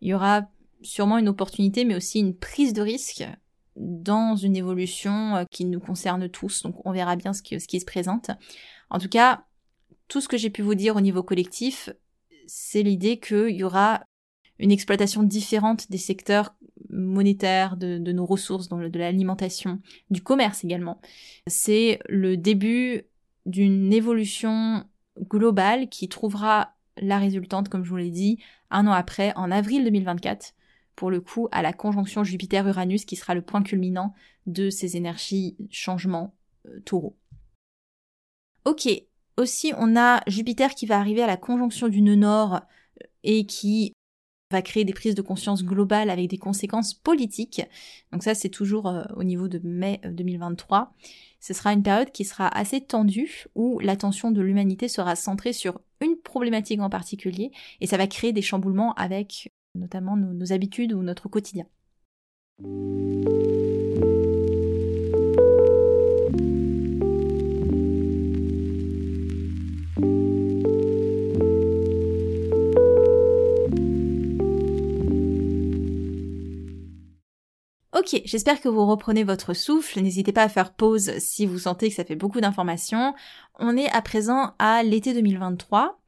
[0.00, 0.48] Il y aura
[0.80, 3.24] sûrement une opportunité, mais aussi une prise de risque
[3.76, 7.68] dans une évolution euh, qui nous concerne tous, donc on verra bien ce qui, ce
[7.68, 8.30] qui se présente.
[8.88, 9.44] En tout cas,
[10.08, 11.90] tout ce que j'ai pu vous dire au niveau collectif,
[12.46, 14.04] c'est l'idée qu'il y aura
[14.58, 16.54] une exploitation différente des secteurs
[16.90, 21.00] monétaires, de, nos ressources, de l'alimentation, du commerce également.
[21.46, 23.04] C'est le début
[23.46, 24.84] d'une évolution
[25.20, 28.38] globale qui trouvera la résultante, comme je vous l'ai dit,
[28.70, 30.54] un an après, en avril 2024,
[30.94, 34.14] pour le coup, à la conjonction Jupiter-Uranus qui sera le point culminant
[34.46, 36.34] de ces énergies changement
[36.66, 37.16] euh, taureau.
[38.64, 38.88] Ok,
[39.36, 43.46] aussi, on a Jupiter qui va arriver à la conjonction du nœud nord euh, et
[43.46, 43.94] qui
[44.50, 47.62] va créer des prises de conscience globales avec des conséquences politiques.
[48.12, 50.80] Donc ça, c'est toujours euh, au niveau de mai 2023.
[50.80, 51.08] Euh,
[51.40, 55.80] Ce sera une période qui sera assez tendue où l'attention de l'humanité sera centrée sur
[56.00, 61.02] une problématique en particulier et ça va créer des chamboulements avec notamment nos habitudes ou
[61.02, 61.66] notre quotidien.
[78.04, 79.98] Ok, j'espère que vous reprenez votre souffle.
[80.02, 83.14] N'hésitez pas à faire pause si vous sentez que ça fait beaucoup d'informations.
[83.58, 85.98] On est à présent à l'été 2023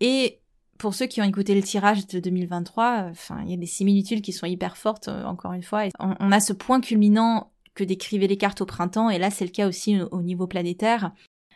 [0.00, 0.42] et
[0.76, 4.20] pour ceux qui ont écouté le tirage de 2023, enfin, il y a des similitudes
[4.20, 5.84] qui sont hyper fortes, euh, encore une fois.
[5.98, 9.50] On, a ce point culminant que décrivaient les cartes au printemps, et là c'est le
[9.50, 11.12] cas aussi au niveau planétaire.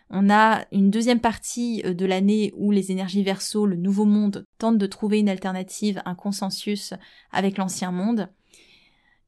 [0.08, 4.46] On a une deuxième partie euh, de l'année où les énergies verso, le nouveau monde,
[4.56, 6.94] tentent de trouver une alternative, un consensus
[7.32, 8.30] avec l'ancien monde.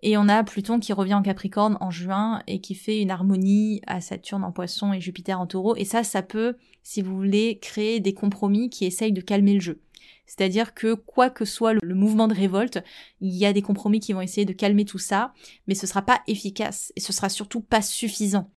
[0.02, 3.80] Et on a Pluton qui revient en Capricorne en juin et qui fait une harmonie
[3.86, 5.74] à Saturne en Poisson et Jupiter en Taureau.
[5.76, 9.60] Et ça, ça peut, si vous voulez, créer des compromis qui essayent de calmer le
[9.60, 9.80] jeu.
[10.26, 12.82] C'est-à-dire que quoi que soit le, mouvement de révolte,
[13.20, 15.32] il y a des compromis qui vont essayer de calmer tout ça,
[15.66, 18.50] mais ce sera pas efficace et ce sera surtout pas suffisant.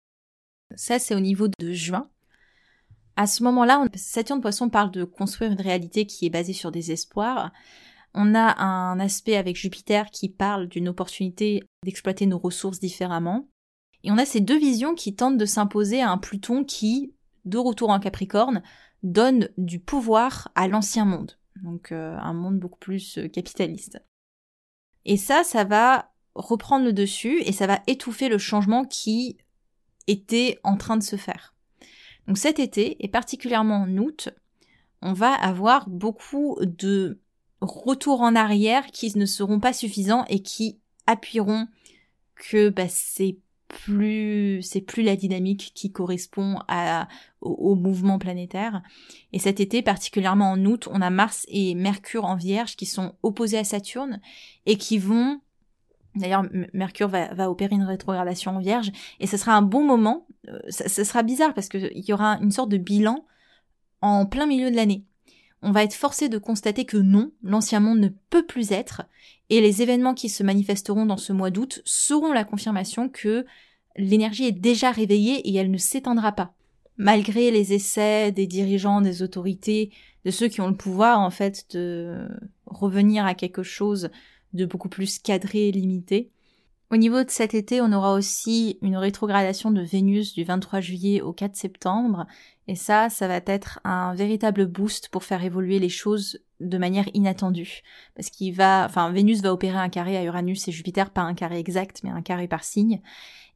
[0.76, 2.10] Ça, c'est au niveau de juin.
[3.16, 6.92] À ce moment-là, Saturne Poisson parle de construire une réalité qui est basée sur des
[6.92, 7.52] espoirs.
[8.20, 13.48] On a un aspect avec Jupiter qui parle d'une opportunité d'exploiter nos ressources différemment.
[14.04, 17.14] Et on a ces deux visions qui tentent de s'imposer à un Pluton qui,
[17.46, 18.64] de retour en Capricorne,
[19.04, 21.38] donne du pouvoir à l'ancien monde.
[21.62, 24.04] Donc euh, un monde beaucoup plus euh, capitaliste.
[25.06, 29.38] Et ça, ça va reprendre le dessus et ça va étouffer le changement qui
[30.08, 31.54] était en train de se faire.
[32.26, 34.30] Donc cet été, et particulièrement en août,
[35.04, 37.22] on va avoir beaucoup de
[37.62, 41.68] retours en arrière qui ne seront pas suffisants et qui appuieront
[42.36, 46.60] que bah, c'est plus c'est plus la dynamique qui correspond
[47.42, 48.82] au, mouvement planétaire.
[49.34, 53.16] Et cet été, particulièrement en août, on a Mars et Mercure en Vierge qui sont
[53.24, 54.22] opposés à Saturne
[54.66, 55.42] et qui vont
[56.16, 60.26] D'ailleurs, Mercure va, opérer une rétrogradation en Vierge et ce sera un bon moment.
[60.48, 63.24] Euh, ça sera bizarre parce qu'il y aura une sorte de bilan
[64.02, 65.06] en plein milieu de l'année
[65.62, 69.04] on va être forcé de constater que non, l'ancien monde ne peut plus être,
[69.50, 73.46] et les événements qui se manifesteront dans ce mois d'août seront la confirmation que
[73.96, 76.54] l'énergie est déjà réveillée et elle ne s'éteindra pas.
[76.98, 79.92] Malgré les essais des dirigeants, des autorités,
[80.26, 82.28] de ceux qui ont le pouvoir en fait de
[82.66, 84.10] revenir à quelque chose
[84.54, 86.32] de beaucoup plus cadré et limité,
[86.90, 91.22] au niveau de cet été, on aura aussi une rétrogradation de Vénus du 23 juillet
[91.22, 92.26] au 4 septembre.
[92.68, 97.06] Et ça, ça va être un véritable boost pour faire évoluer les choses de manière
[97.14, 97.82] inattendue.
[98.16, 101.34] Parce qu'il va, enfin, Vénus va opérer un carré à Uranus et Jupiter, pas un
[101.34, 103.02] carré exact, mais un carré par signe.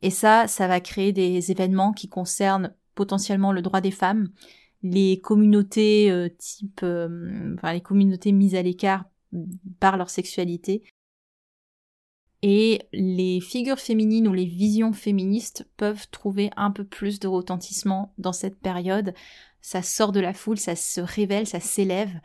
[0.02, 4.30] Et ça, ça va créer des événements qui concernent potentiellement le droit des femmes,
[4.84, 9.06] les communautés euh, type, euh, enfin, les communautés mises à l'écart
[9.80, 10.84] par leur sexualité,
[12.44, 18.14] et les figures féminines ou les visions féministes peuvent trouver un peu plus de retentissement
[18.18, 19.14] dans cette période.
[19.62, 22.20] Ça sort de la foule, ça se révèle, ça s'élève.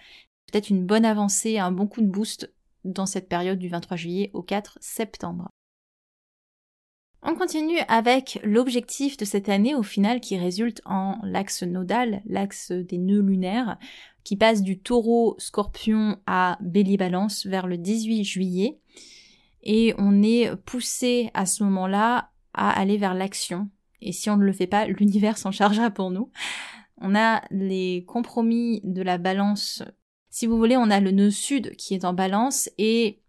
[0.51, 2.53] Peut-être une bonne avancée, un bon coup de boost
[2.85, 5.49] dans cette période du 23 juillet au 4 septembre.
[7.23, 12.71] On continue avec l'objectif de cette année au final qui résulte en l'axe nodal, l'axe
[12.71, 13.79] des nœuds lunaires,
[14.23, 18.79] qui passe du taureau scorpion à bélier balance vers le 18 juillet
[19.69, 23.69] et on est poussé à ce moment-là à aller vers l'action.
[24.01, 26.31] Et si on ne le fait pas, l'univers s'en chargera pour nous.
[26.99, 29.83] On a les compromis de la balance.
[30.31, 33.21] Si vous voulez, on a le nœud sud qui est en balance et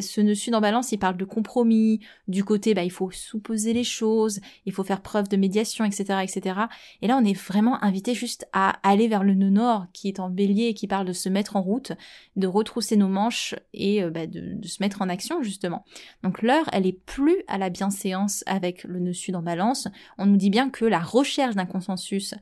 [0.00, 3.74] ce nœud sud en balance, il parle de compromis, du côté, bah, il faut supposer
[3.74, 6.60] les choses, il faut faire preuve de médiation, etc., etc.
[7.02, 10.18] Et là, on est vraiment invité juste à aller vers le nœud nord, qui est
[10.18, 11.92] en bélier et qui parle de se mettre en route,
[12.36, 15.84] de retrousser nos manches et euh, bah, de, se mettre en action, justement.
[16.22, 19.88] Donc l'heure, elle est plus à la bienséance avec le nœud sud en balance.
[20.16, 22.34] On nous dit bien que la recherche d'un consensus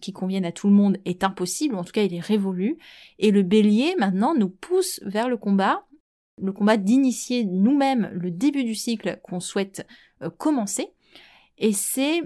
[0.00, 2.76] qui convienne à tout le monde est impossible, en tout cas il est révolu,
[3.20, 5.84] et le bélier maintenant nous pousse vers le combat,
[6.40, 9.86] le combat d'initier nous-mêmes le début du cycle qu'on souhaite
[10.22, 10.88] euh, commencer.
[11.58, 12.22] Et c'est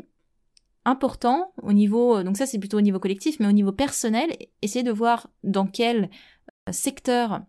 [0.84, 4.30] important au niveau, donc ça c'est plutôt au niveau collectif, mais au niveau personnel,
[4.62, 6.10] essayer de voir dans quel
[6.68, 7.42] euh, secteur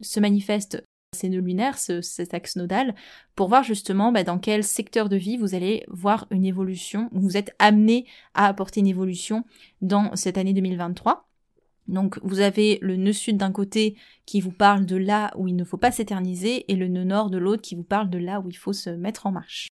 [0.00, 2.94] se manifeste ces nœuds lunaires, cet axe nodal,
[3.34, 7.36] pour voir justement bah, dans quel secteur de vie vous allez voir une évolution, vous
[7.36, 9.44] êtes amené à apporter une évolution
[9.82, 11.28] dans cette année 2023.
[11.88, 15.56] Donc vous avez le nœud sud d'un côté qui vous parle de là où il
[15.56, 18.40] ne faut pas s'éterniser et le nœud nord de l'autre qui vous parle de là
[18.40, 19.68] où il faut se mettre en marche.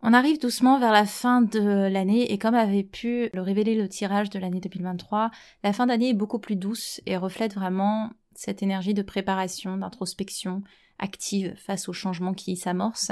[0.00, 3.88] On arrive doucement vers la fin de l'année et comme avait pu le révéler le
[3.88, 5.32] tirage de l'année 2023,
[5.64, 10.62] la fin d'année est beaucoup plus douce et reflète vraiment cette énergie de préparation, d'introspection
[11.00, 13.10] active face au changement qui s'amorce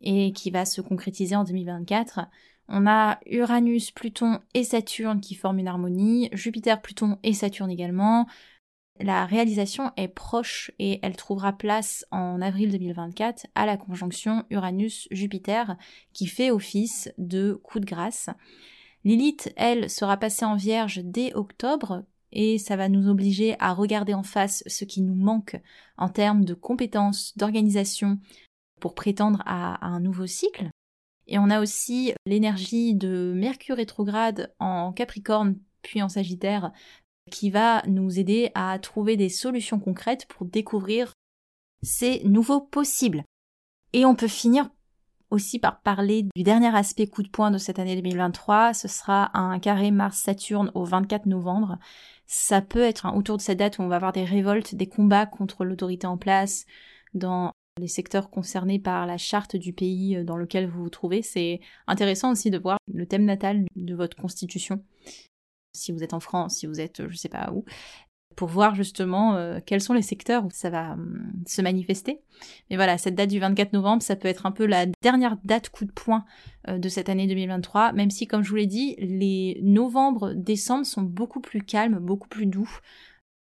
[0.00, 2.20] et qui va se concrétiser en 2024.
[2.72, 8.26] On a Uranus, Pluton et Saturne qui forment une harmonie, Jupiter, Pluton et Saturne également.
[9.00, 15.76] La réalisation est proche et elle trouvera place en avril 2024 à la conjonction Uranus-Jupiter
[16.12, 18.30] qui fait office de coup de grâce.
[19.02, 24.14] Lilith, elle, sera passée en vierge dès octobre et ça va nous obliger à regarder
[24.14, 25.60] en face ce qui nous manque
[25.96, 28.20] en termes de compétences, d'organisation
[28.80, 30.70] pour prétendre à un nouveau cycle.
[31.30, 36.72] Et on a aussi l'énergie de Mercure rétrograde en Capricorne puis en Sagittaire
[37.30, 41.12] qui va nous aider à trouver des solutions concrètes pour découvrir
[41.82, 43.24] ces nouveaux possibles.
[43.92, 44.68] Et on peut finir
[45.30, 48.74] aussi par parler du dernier aspect coup de poing de cette année 2023.
[48.74, 51.78] Ce sera un carré Mars-Saturne au 24 novembre.
[52.26, 55.26] Ça peut être autour de cette date où on va avoir des révoltes, des combats
[55.26, 56.66] contre l'autorité en place
[57.14, 61.22] dans les secteurs concernés par la charte du pays euh, dans lequel vous vous trouvez.
[61.22, 64.84] C'est intéressant aussi de voir le thème natal de votre constitution,
[65.74, 67.64] si vous êtes en France, si vous êtes je sais pas où,
[68.36, 72.20] pour voir justement euh, quels sont les secteurs où ça va hum, se manifester.
[72.70, 75.68] Mais voilà, cette date du 24 novembre, ça peut être un peu la dernière date
[75.68, 76.24] coup de poing
[76.68, 80.86] euh, de cette année 2023, même si comme je vous l'ai dit, les novembre, décembre
[80.86, 82.70] sont beaucoup plus calmes, beaucoup plus doux.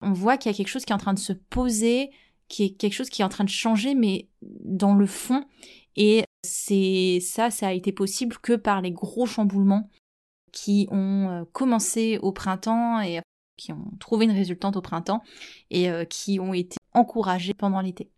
[0.03, 2.11] On voit qu'il y a quelque chose qui est en train de se poser,
[2.49, 5.45] qui est quelque chose qui est en train de changer, mais dans le fond.
[5.97, 9.91] Et c'est ça, ça a été possible que par les gros chamboulements
[10.53, 13.21] qui ont euh, commencé au printemps et
[13.57, 15.23] qui ont trouvé une résultante au printemps
[15.71, 18.11] et euh, qui ont été encouragés pendant l'été.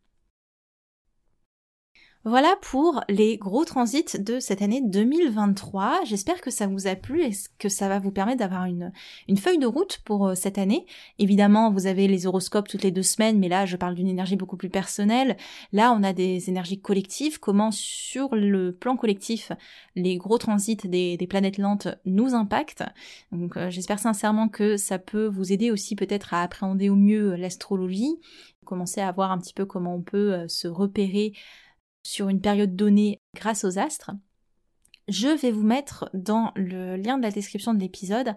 [2.27, 6.05] Voilà pour les gros transits de cette année 2023.
[6.07, 8.93] J'espère que ça vous a plu et que ça va vous permettre d'avoir une,
[9.37, 10.87] feuille de route pour euh, cette année.
[11.19, 14.37] Évidemment, vous avez les horoscopes toutes les deux semaines, mais là, je parle d'une énergie
[14.37, 15.37] beaucoup plus personnelle.
[15.75, 17.39] Là, on a des énergies collectives.
[17.41, 19.53] Comment, sur le plan collectif,
[19.95, 22.85] les gros transits des, des planètes lentes nous impactent.
[23.33, 27.35] Donc, euh, j'espère sincèrement que ça peut vous aider aussi peut-être à appréhender au mieux
[27.37, 28.17] l'astrologie
[28.65, 31.33] commencer à voir un petit peu comment on peut euh, se repérer
[32.07, 34.13] sur une période donnée grâce aux astres,
[35.09, 38.35] je vais vous mettre dans le lien de la description de l'épisode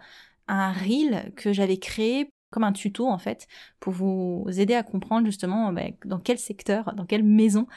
[0.47, 3.47] un reel que j'avais créé comme un tuto en fait
[3.79, 7.67] pour vous aider à comprendre justement bah, dans quel secteur, dans quelle maison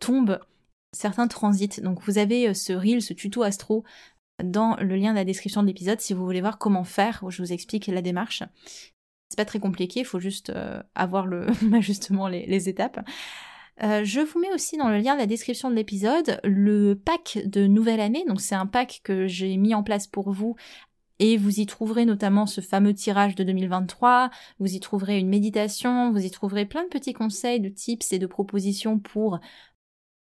[0.00, 0.40] tombent
[0.92, 1.80] certains transits.
[1.82, 3.84] Donc vous avez euh, ce reel, ce tuto astro
[4.42, 7.30] dans le lien de la description de l'épisode si vous voulez voir comment faire, où
[7.30, 8.42] je vous explique la démarche.
[9.28, 11.46] C'est pas très compliqué, il faut juste euh, avoir le
[11.80, 13.00] justement les étapes.
[13.82, 17.38] Euh, je vous mets aussi dans le lien de la description de l'épisode le pack
[17.46, 18.24] de nouvelle année.
[18.28, 20.56] Donc c'est un pack que j'ai mis en place pour vous
[21.18, 26.10] et vous y trouverez notamment ce fameux tirage de 2023, vous y trouverez une méditation,
[26.12, 29.38] vous y trouverez plein de petits conseils, de tips et de propositions pour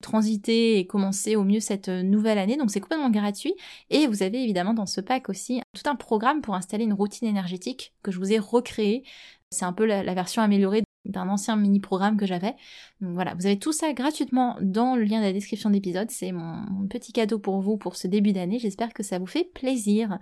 [0.02, 2.56] transiter et commencer au mieux cette nouvelle année.
[2.56, 3.54] Donc c'est complètement gratuit.
[3.90, 7.28] Et vous avez évidemment dans ce pack aussi tout un programme pour installer une routine
[7.28, 9.04] énergétique que je vous ai recréé.
[9.50, 12.54] C'est un peu la, version améliorée d'un ancien mini-programme que j'avais.
[13.00, 16.10] Donc voilà, vous avez tout ça gratuitement dans le lien de la description d'épisode.
[16.10, 18.58] C'est mon petit cadeau pour vous pour ce début d'année.
[18.58, 20.18] J'espère que ça vous fait plaisir.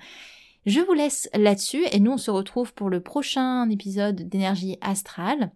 [0.64, 5.50] Je vous laisse là-dessus et nous on se retrouve pour le prochain épisode d'énergie astrale.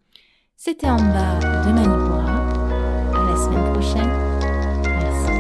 [0.57, 2.37] C'était en bas de Manipura.
[3.15, 4.11] À la semaine prochaine.
[4.85, 5.33] Merci.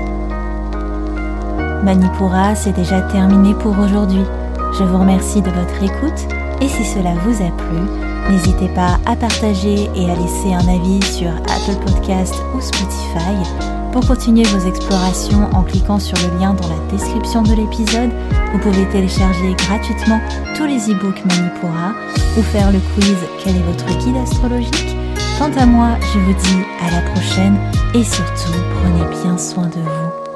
[1.84, 4.24] Manipura, c'est déjà terminé pour aujourd'hui.
[4.72, 6.26] Je vous remercie de votre écoute
[6.61, 11.03] et si cela vous a plu, n'hésitez pas à partager et à laisser un avis
[11.03, 16.68] sur Apple Podcast ou Spotify pour continuer vos explorations en cliquant sur le lien dans
[16.68, 18.11] la description de l'épisode,
[18.53, 20.21] vous pouvez télécharger gratuitement
[20.57, 21.95] tous les e-books Manipura
[22.39, 24.97] ou faire le quiz Quel est votre guide astrologique?
[25.39, 27.59] Quant à moi, je vous dis à la prochaine
[27.95, 30.30] et surtout prenez bien soin de vous.